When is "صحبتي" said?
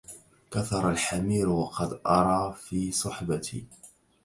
2.91-3.65